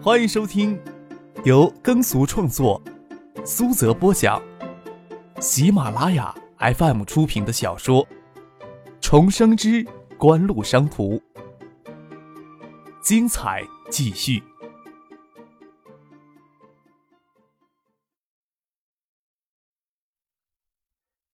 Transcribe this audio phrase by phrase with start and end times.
[0.00, 0.80] 欢迎收听
[1.44, 2.80] 由耕俗创作、
[3.44, 4.40] 苏泽播讲、
[5.40, 8.06] 喜马拉雅 FM 出品的小说
[9.00, 9.84] 《重生之
[10.16, 11.16] 官路商途》，
[13.02, 14.40] 精彩继续，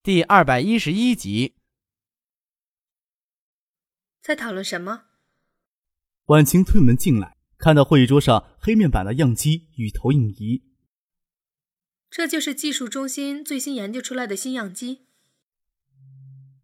[0.03, 1.55] 第二百一十一集。
[4.23, 5.05] 在讨论什么？
[6.27, 7.34] 婉晴推门进来，
[7.65, 10.65] 看到会议桌上黑面板的样机与投影仪。
[12.11, 15.07] 这就是技术中心最新研究出来的新样机。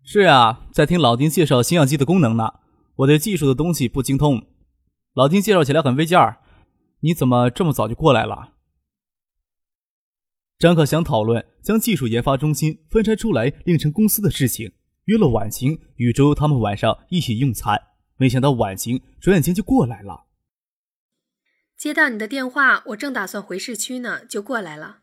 [0.04, 2.52] 是啊，在听老丁介绍新样机的功能呢。
[2.96, 4.46] 我对技术的东西不精通，
[5.14, 6.42] 老丁介绍起来很费劲儿。
[7.00, 8.52] 你怎么这么早就过来了？
[10.58, 14.72] 张克想讨论将技术研发中心分拆出来另成公司的事情。
[15.06, 17.80] 约了婉晴与周他们晚上一起用餐，
[18.18, 20.26] 没想到婉晴转眼间就过来了。
[21.80, 25.00] 接到你的电话，我正打算回市区呢，就过来了。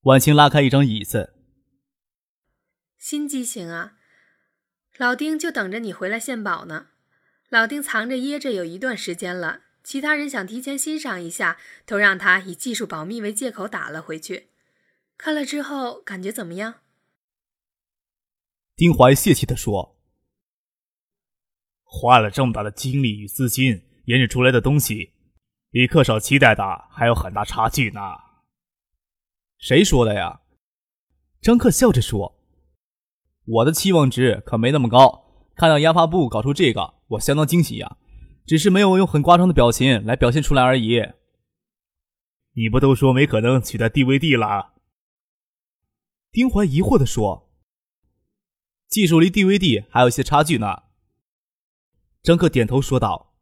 [0.00, 1.36] 婉清拉开一张椅子。
[2.98, 3.96] 新机型啊，
[4.96, 6.88] 老丁就等着你回来献宝呢。
[7.48, 14.48] 老丁藏着掖着有一段时间了，其他人想提前欣赏一下，都让他以技术保密为借口打了回去。
[15.16, 16.80] 看了之后感觉怎么样？
[18.74, 19.96] 丁怀泄气地说
[21.84, 25.12] ：“花了这么大的精力与资金研制出来的东西，
[25.70, 28.00] 比克少期待的还有很大差距呢。”
[29.58, 30.40] 谁说的呀？
[31.40, 32.38] 张克笑着说
[33.44, 35.22] ：“我的期望值可没那么高。
[35.54, 37.96] 看到研发部搞出这个，我相当惊喜呀，
[38.46, 41.00] 只是没有用很夸张的表情来表现出来而已。”
[42.56, 44.74] 你不都说没可能取代 DVD 了？
[46.30, 47.50] 丁怀疑惑地说。
[48.86, 50.84] 技术离 DVD 还有一些差距呢。
[52.22, 53.33] 张克点头说道：“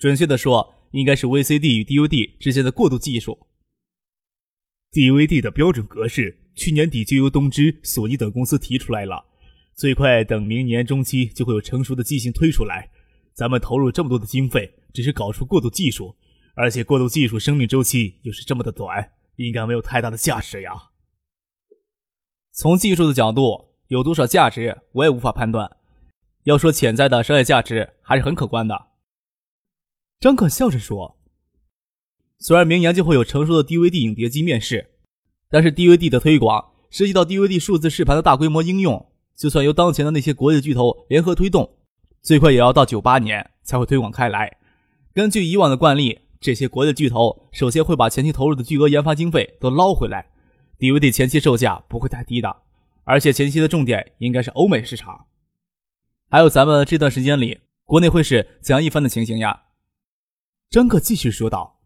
[0.00, 3.46] 准确的说，应该是 VCD 与 DVD 之间的过渡技术。
[4.90, 9.22] DVD 的标准格式，去年底就由东芝、索尼等公司提出来了，
[9.74, 12.90] 最快等明年中期就会有成熟的机型推出来。
[13.34, 16.16] 咱们投入这么多的经费，只是搞出过渡技术，
[16.54, 20.72] 而且过渡技术生命周期又是这么的短，应该没有太大的价值呀。
[22.52, 25.68] 从技术的角度。”有多少价值，我也无法判断。
[26.44, 28.89] 要说潜在的商业价值，还是很可观的。
[30.20, 31.16] 张可笑着说
[32.38, 34.90] ：“虽然明年就会有成熟的 DVD 影碟机面世，
[35.48, 41.78] 但是 DVD 的推广涉及到 DVD 数字视盘的大规模应用，就算由当前的那些国际巨头联合推动，
[42.20, 44.58] 最快也要到九八年才会推广开来。
[45.14, 50.26] 根据以往的惯例，这些国际巨头首先会把前期投入的巨额研发经费都捞回来
[50.78, 52.54] ，DVD 前期售价不会太低的。”
[53.04, 55.24] 而且前期的重点应该是欧美市场，
[56.28, 59.62] 还有咱们这段时间里，国内会是怎样一番的情形呀？
[60.70, 61.80] 张克继续说道：“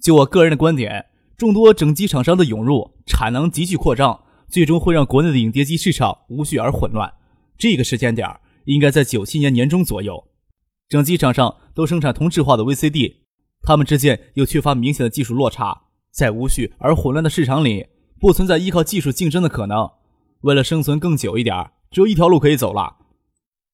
[0.00, 1.06] 就我个人的观点，
[1.36, 7.12] 众多整机厂商的涌入，产能急剧扩张，最终会让国内的影碟机市场无序而混乱。
[7.58, 8.28] 这个时间点
[8.66, 10.28] 应该在九七年年中左右。
[10.88, 13.16] 整机厂商都生产同质化的 VCD，
[13.62, 17.88] 他们之间又缺乏明显的技术落差，在无序而混乱的市场里，
[18.20, 19.90] 不存在依靠技术竞争的可能。”
[20.42, 22.98] 为了生存更久一点，只有一条路可以走了，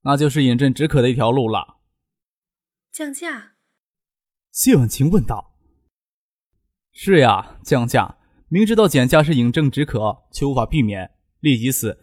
[0.04, 1.76] 那就是饮鸩止渴的一条路了。
[2.90, 3.55] 降价？
[4.56, 5.52] 谢婉晴问道。
[6.90, 8.16] 是呀，降价。
[8.48, 11.98] 明知道减价是饮鸩止渴，却无法避免，立即死，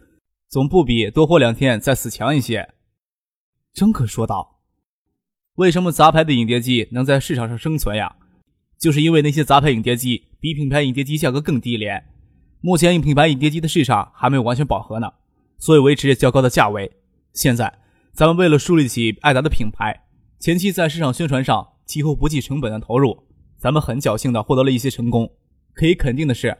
[0.48, 2.74] 总不比多活两天再死强一些。
[3.72, 4.60] 张可说道。
[5.56, 8.14] 为什么杂牌的影碟机能在市场上生存呀？
[8.78, 12.04] 就是因为那些杂牌影碟机比品牌影碟机价格更低廉。
[12.60, 15.12] 目前，品牌影碟机的市场还没有完全饱和呢，
[15.58, 16.92] 所以维持较高的价位。
[17.32, 17.80] 现在，
[18.12, 20.04] 咱们为了树立起爱达的品牌，
[20.38, 23.24] 前期在市场宣传上几乎不计成本的投入，
[23.58, 25.30] 咱们很侥幸的获得了一些成功。
[25.72, 26.56] 可以肯定的是，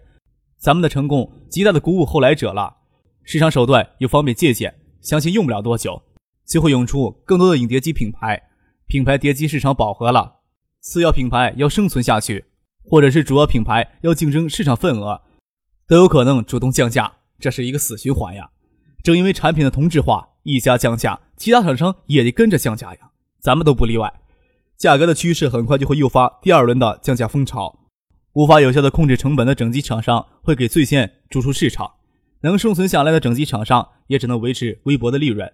[0.59, 2.77] 咱们的成功极大的鼓舞后来者了。
[3.23, 6.03] 市场手段又方便借鉴，相信用不了多久，
[6.47, 8.43] 就会涌出更多的影碟机品牌。
[8.87, 10.41] 品牌碟机市场饱和了，
[10.81, 12.45] 次要品牌要生存下去，
[12.85, 15.23] 或者是主要品牌要竞争市场份额。
[15.87, 18.51] 都有可能主动降价，这是一个死循环呀。
[19.03, 23.11] 正因为产品的同质化，一家降价，其他厂商也得跟着降价呀。
[23.41, 24.13] 咱们都不例外。
[24.85, 27.75] 价格的趋势很快就会诱发第二轮的降价风潮。
[28.35, 31.91] 无法有效的控制成本的整机厂商会给最先逐出市场，
[32.43, 35.51] 能生存下来的整机厂商也只能维持微薄的利润。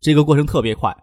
[0.00, 0.96] 这个过程特别快，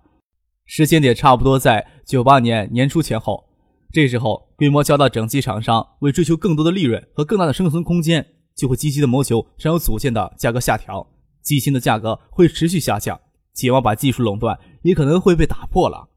[0.66, 3.48] 时间点差不多在九八年年初前后。
[3.94, 8.25] 这时候，规模较大整机厂商为追求更多的利润和更大的生存空间。
[8.56, 11.06] 就会积极的谋求上有组件的价格下调，
[11.44, 13.21] 机芯的价格会持续下降，
[13.54, 16.10] 希望把技术垄断也可能会被打破了。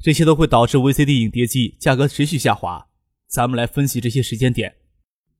[0.00, 2.86] 这些都会导致 VCD 影碟机价格持续下滑。
[3.26, 4.76] 咱们来分析这些时间点。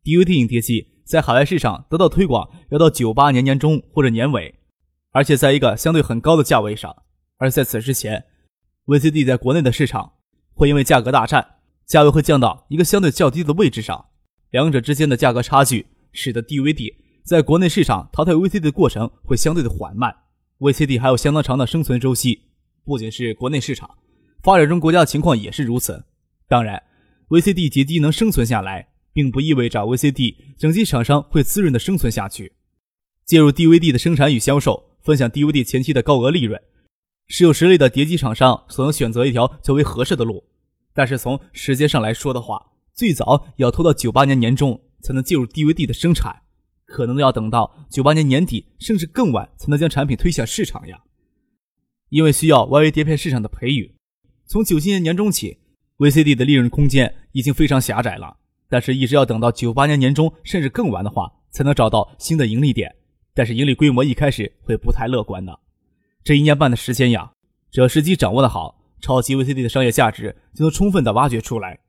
[0.02, 4.54] DVD 影碟机在海外市场得到推广要到九八年年中或者年尾，
[5.12, 7.04] 而且在一个相对很高的价位上。
[7.36, 8.24] 而在此之前
[8.86, 10.14] ，VCD 在国内的市场
[10.52, 11.46] 会因为价格大战，
[11.86, 14.06] 价位会降到一个相对较低的位置上。
[14.50, 20.14] 两者之间的价格差距，使得 DVD 在国内市场淘汰 VCD 的过程会相对的缓慢。
[20.58, 22.42] VCD 还有相当长的生存周期，
[22.84, 23.98] 不仅是国内市场，
[24.42, 26.04] 发展中国家的情况也是如此。
[26.46, 26.82] 当然
[27.28, 32.52] ，VCD 碟机能生存下来，并不意味着 VCD 整机厂商会滋润的生存下去。
[33.24, 36.60] 介入 DVD 的生产与销售，分享 DVD 前期的高额利润，
[37.26, 40.44] 是有实力的碟机厂商所能选择一条较为合适的路。
[40.94, 46.42] 但是从时间上来说的话，最早要拖到九八年年中才能介入 DVD 的生产。
[46.86, 51.02] 可能要等到九八年年底，甚至更晚才能将产品推向市场呀。
[52.08, 53.94] 因为需要外围碟片市场的培育，
[54.48, 55.58] 从九七年年中起
[55.98, 58.38] ，VCD 的利润空间已经非常狭窄了。
[58.66, 62.96] 但是，一直要等到九八年年中，甚至更晚的话，才能找到新的盈利点。
[63.34, 65.60] 但是，盈利规模一开始会不太乐观的。
[66.24, 67.30] 这一年半的时间呀，
[67.70, 71.80] 只要时机掌握的好，超级 VCD 的商业价值就能充分的挖掘出来。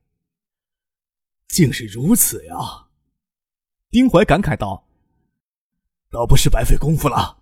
[1.48, 2.54] 竟是如此呀！
[3.90, 4.86] 丁怀感慨道。
[6.10, 7.39] 倒不是白费功夫了。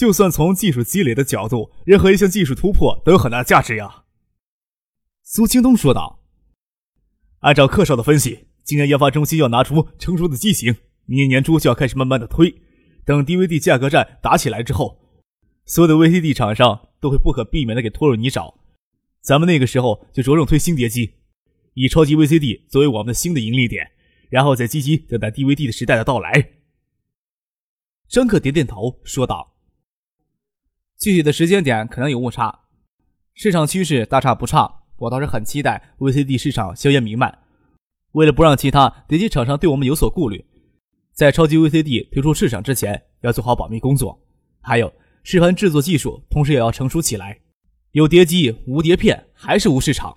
[0.00, 4.04] 就算从技术积累的角度，任何一项技术突破都有很大价值呀。
[5.22, 6.24] 苏京东说道
[7.40, 10.74] ：“按照客少的分析，今年研发中心要拿出成熟的机型，
[11.04, 12.62] 明年年初就要开始慢慢的推。
[13.04, 15.02] 等 DVD 价格战打起来之后，
[15.66, 18.54] 所有的 VCD 厂商都会不可避免的给拖入泥沼。
[19.20, 21.16] 咱们那个时候就着重推新碟机，
[21.74, 23.92] 以超级 VCD 作为我们的新的盈利点，
[24.30, 26.52] 然后再积极等待 DVD 的时代的到来。”
[28.08, 29.52] 张克点点头，说道
[31.00, 32.60] ：“具体的时间点可能有误差，
[33.32, 34.82] 市场趋势大差不差。
[34.98, 37.38] 我倒是很期待 VCD 市场硝烟弥漫。
[38.12, 40.44] 为了不让其他碟机厂商对我们有所顾虑，
[41.14, 44.20] 在超级 VCD 推出市场之前，要做好保密工作。
[44.60, 44.92] 还有，
[45.22, 47.40] 试盘制作技术同时也要成熟起来。
[47.92, 50.14] 有碟机无碟片，还是无市场。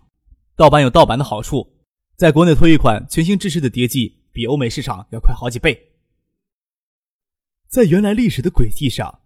[0.58, 1.78] 盗版有盗版的好处，
[2.18, 5.92] 在国内推一款全新制式的碟机，比欧美市场要快好几倍。”
[7.72, 9.22] 在原来历史的轨迹上，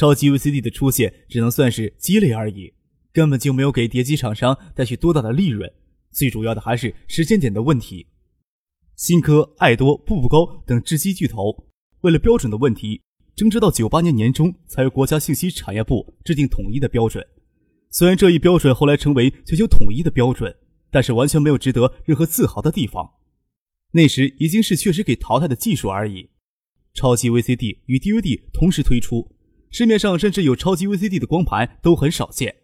[0.00, 2.72] 超级 VCD 的出现只能算是鸡肋而已，
[3.12, 5.70] 根本就没有给碟机厂商带去多大的利润。
[6.10, 8.06] 最主要的还是时间点的问题。
[8.96, 11.68] 新科、爱多、步步高等制机巨头
[12.00, 13.02] 为了标准的问题，
[13.36, 17.22] 争执到九八年年中才由国家信息产业部制定统一的标准。
[17.90, 20.56] 虽然这一标准后来成为全球统一的标准，
[20.90, 23.16] 但是完全没有值得任何自豪的地方。
[23.92, 26.30] 那时已经是确实给淘汰的技术而已。
[26.94, 29.30] 超级 VCD 与 DVD 同时推出，
[29.70, 32.56] 市面上甚至有超级 VCD 的光盘都很少见，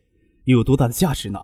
[0.44, 1.38] 又有多大的价值呢？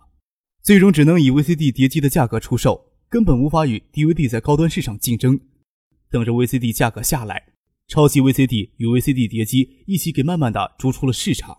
[0.60, 5.40] 最终只能以 VCD 碟机的价格出售，根本无法与 DVD 在高端市场竞争。
[6.10, 7.52] 等着 VCD 价格下来，
[7.86, 11.58] 超级 VCD 与 VCD 碟机一起给慢慢的逐出了市场。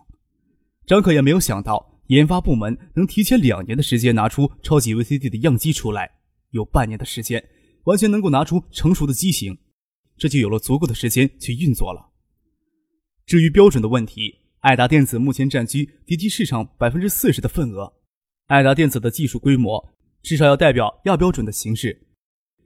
[0.86, 6.10] 张可也没有想到，研发部门能提前两年的时间拿出超级 VCD 的样机出来，
[6.50, 7.42] 有半年的时间，
[7.84, 9.56] 完全能够拿出成熟的机型。
[10.18, 12.10] 这就有了足够的时间去运作了。
[13.26, 17.94] 至于标准的问题，爱达电子目前占据碟机市场百分之四十的份额。
[18.46, 22.06] 爱达电子的技术规模至少要代表亚标准的形式，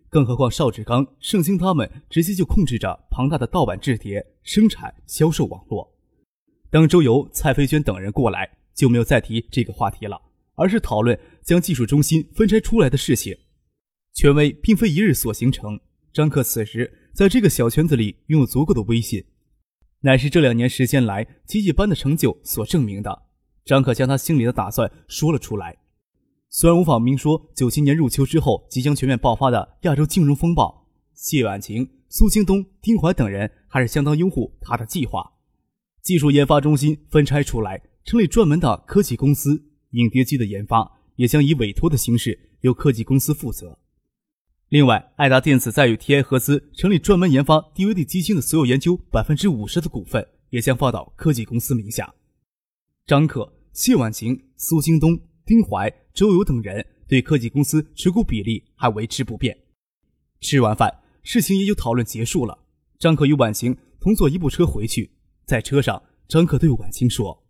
[0.08, 5.96] 更何况邵志刚、盛兴他们直接就控制着庞大的盗版制碟生产销售网络。
[6.70, 10.20] 当周游、蔡飞娟等人过来，就没有再提这个话题了，
[10.56, 13.36] 而是讨论将技术中心分拆出来的事情。
[14.12, 15.78] 权威并非一日所形成。
[16.12, 17.04] 张克此时。
[17.14, 19.24] 在这个小圈子里拥有足够的威信，
[20.00, 23.22] 乃是这两年时间来奇迹般的成就所证明的。
[23.64, 25.76] 张可将他心里的打算说了出来，
[26.48, 35.32] 虽然无法明说九七年入秋之后即将全面爆发的亚洲金融风暴，谢婉晴、苏京东、丁怀等人还是相当拥护他的计划。
[36.00, 43.78] 技术研发中心分拆出来，成立专门的科技公司，影碟机的研发也将以委托的形式由科技公司负责。
[44.68, 52.14] 另外，爱达电子在与 TI 合资成立专门研发 DVD 机芯的所有研究百分之五十的股份，也将放到科技公司名下。
[53.06, 59.56] 张可、谢婉晴、苏京东、丁怀、周游等人对科技公司持股比例还维持不变。
[60.40, 62.66] 吃完饭，事情也就讨论结束了。
[62.98, 65.10] 张可与婉晴同坐一部车回去，
[65.46, 67.42] 在车上，张可对婉晴说：“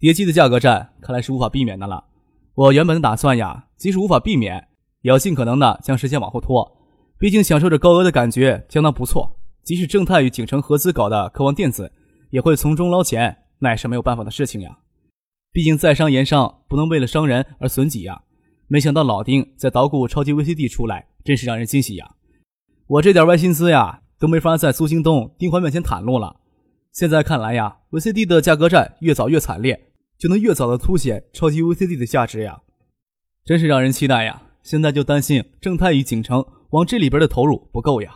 [0.00, 2.06] 碟机的价格战看来是无法避免的了。
[2.54, 4.67] 我原本的打算呀，即使无法避免。”
[5.02, 6.76] 也要尽可能的将时间往后拖，
[7.18, 9.36] 毕竟享受着高额的感觉相当不错。
[9.62, 11.92] 即使正泰与景城合资搞的科王电子，
[12.30, 14.78] 也会从中捞钱，那也是没有办法的事情呀。
[15.52, 18.22] 毕竟在商言商，不能为了伤人而损己呀。
[18.66, 22.14] 没想到老丁在捣鼓超级 VCD 出来，真是让人惊喜呀！
[22.86, 26.40] 我这点歪心思呀，都没法在苏兴东、丁环面前袒露了。
[26.92, 29.88] 现在看来呀，VCD 的价格战越早越惨烈，
[30.18, 32.60] 就能越早的凸显超级 VCD 的价值呀，
[33.44, 34.42] 真是让人期待呀！
[34.62, 38.14] 现在就担心正太与景城往这里边的投入不够呀。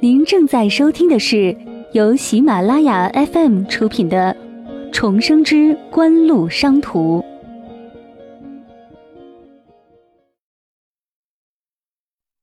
[0.00, 1.56] 您正在收听的是
[1.92, 4.34] 由喜马拉雅 FM 出品的
[4.90, 7.20] 《重生之官路商途》。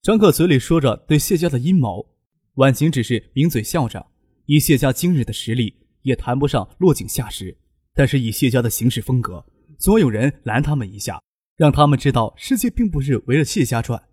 [0.04, 2.06] 张克嘴里说着对谢家的阴谋，
[2.54, 4.06] 婉晴只是抿嘴笑着。
[4.46, 7.58] 以谢家今日的实力，也谈不上落井下石，
[7.94, 9.46] 但是以谢家的行事风格，
[9.78, 11.22] 总有人拦他们一下，
[11.56, 14.08] 让他们知道世界并不是围着谢家转。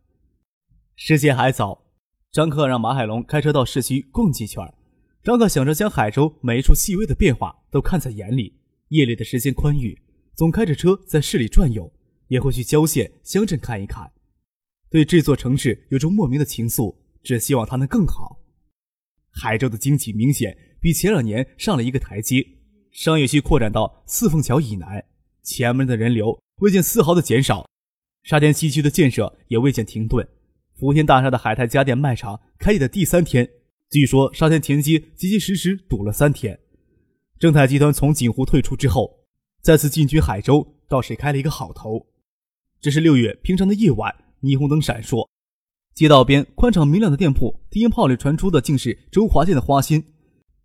[0.97, 1.85] 时间还早。
[2.33, 4.61] 张克让马海龙开车到市区逛几圈。
[5.23, 8.59] 张克想着将海州每一处细微的变化都看在眼里。
[8.89, 9.97] 夜里的时间宽裕，
[10.35, 11.93] 总开着车在市里转悠，
[12.27, 14.11] 也会去郊县乡镇看一看。
[14.91, 18.41] 对这座城市有着莫名的情愫，只希望它能更好。
[19.31, 22.47] 海州的经济明显比前两年上了一个台阶，
[22.93, 25.03] 商业区扩展到四凤桥以南，
[25.43, 27.67] 前门的人流未见丝毫的减少，
[28.23, 30.29] 沙田西区的建设也未见停顿。
[30.75, 33.49] 福田大厦的海泰家电卖场开业的第三天，
[33.89, 36.61] 据说沙田田街结结实实堵了三天。
[37.39, 39.21] 正泰集团从锦湖退出之后，
[39.63, 42.09] 再次进军海州，倒是开了一个好头。
[42.83, 45.27] 这是六月平常的夜晚，霓虹灯闪烁，
[45.95, 50.03] 街道边宽敞明亮的店铺，低音炮里传出的竟是周华健的《花心》。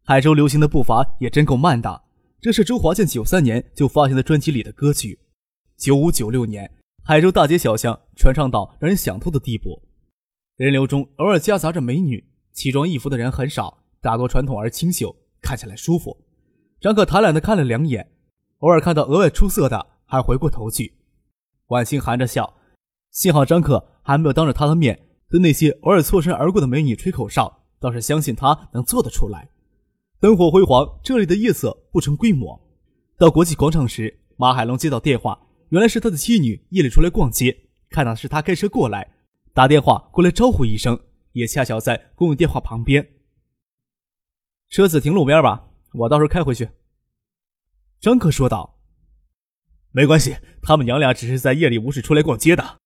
[0.10, 2.02] 海州流行的步伐也真够慢的，
[2.42, 5.20] 这是周华健九三年就发行的专辑里的歌曲。
[5.78, 6.68] 九五九六年，
[7.04, 9.80] 海州大街小巷传唱到让人想吐的地步。
[10.56, 16.18] 人流中偶尔夹杂着美女，奇装异服的人很少，大多传统而清秀，看起来舒服。
[16.82, 18.10] 张可贪婪地看了两眼，
[18.62, 20.92] 偶尔看到额外出色的，还回过头去。
[21.68, 22.56] 婉清含着笑，
[23.12, 29.48] 幸好张可还没有当着他的面对那些偶尔错身而过的美女吹口哨，倒是相信他能做得出来。
[30.22, 32.60] 灯火辉煌，这里的夜色不成规模。
[33.18, 39.16] 到国际广场时，马海龙接到电话，原来是他的妻女夜里出来逛街，看到是他开车过来。
[39.54, 41.00] 打电话过来招呼一声，
[41.32, 43.14] 也恰巧在公用电话旁边。
[44.68, 46.70] 车子停路边吧，我到时候开回去。
[48.02, 48.82] 张克说道
[49.92, 52.80] ：“没关系，他们娘俩只是在夜里无事出来逛街的。”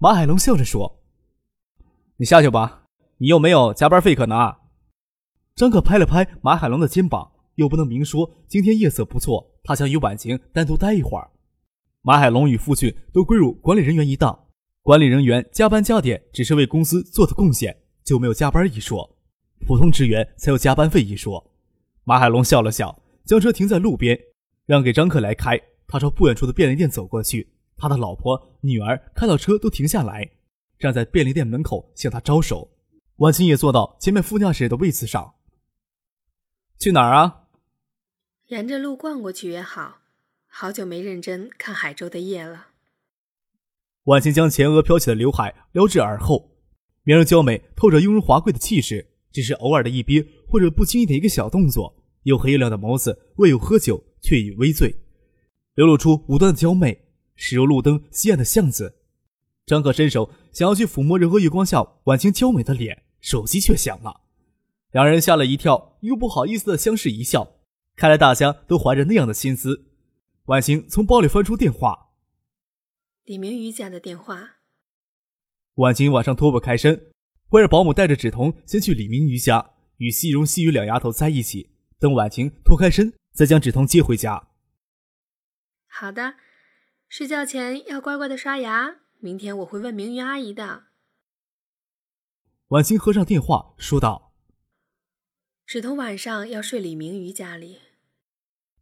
[0.00, 1.02] 马海龙笑着说
[2.16, 2.84] ：“你下去吧，
[3.18, 4.60] 你又没有加班费可拿。”
[5.54, 11.30] 张克拍了拍马海龙的肩膀，又不能明说今天夜色不错，他想与婉晴单独待一会儿。
[12.00, 14.46] 马海龙与父亲都归入管理人员一档。
[14.80, 19.16] 管理人员加班加点只是为公司做的贡献，就没有加班一说。
[19.66, 21.52] 普通职员才有加班费一说。
[22.04, 24.18] 马海龙笑了笑，将车停在路边，
[24.66, 25.60] 让给张克来开。
[25.86, 27.52] 他朝不远处的便利店走过去。
[27.76, 30.28] 他的老婆、女儿看到车都停下来，
[30.78, 32.70] 站在便利店门口向他招手。
[33.16, 35.34] 婉清也坐到前面副驾驶的位子上。
[36.82, 37.44] 去哪儿啊？
[38.48, 40.00] 沿着路逛过去也好。
[40.48, 42.70] 好久没认真看海州的夜了。
[44.06, 46.50] 婉清将前额飘起的刘海撩至耳后，
[47.04, 49.12] 面容娇美，透着雍容华贵的气势。
[49.30, 54.96] 只是偶尔的一憋，或者不经意的一个小动作，又黑又亮的眸子未有喝酒，却已微醉，
[55.76, 57.04] 流露出无端的娇媚，
[57.36, 58.96] 驶入路灯西暗的巷子。
[59.64, 64.21] 张可伸手想要去抚摸柔和月光下婉清娇美的脸，手机却响了。
[64.92, 67.56] 两人吓了一跳，又不好意思的相视一笑。
[67.96, 69.86] 看来大家都怀着那样的心思。
[70.46, 72.10] 婉晴从包里翻出电话。
[73.24, 74.56] 李明宇家的电话。
[75.76, 77.12] 婉晴晚上脱不开身，
[77.48, 81.70] 会让保姆带着芷彤先去李明宇家，与西荣、西雨两丫头在一起。
[81.98, 84.48] 等婉晴脱开身，再将芷彤接回家。
[85.86, 86.34] 好的，
[87.08, 88.96] 睡觉前要乖乖的刷牙。
[89.20, 90.84] 明天我会问明宇阿姨的。
[92.68, 94.31] 婉晴合上电话，说道
[95.66, 97.78] ：“芷彤晚上要睡李明宇家里。”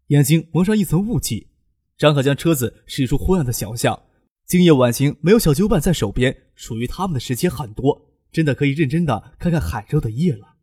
[0.09, 1.49] 眼睛蒙上一层雾气，
[1.97, 4.07] 张可将车子驶出昏暗的小巷。
[4.45, 10.57] 今夜晚晴没有小酒伴在手边，属于他们的时间很多，真的可以认真的看看海州的夜了。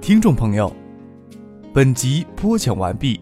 [0.00, 0.74] 听众朋友，
[1.72, 3.20] 本集播讲完毕，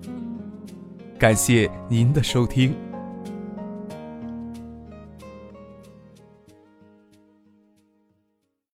[1.19, 2.86] 感谢您的收听。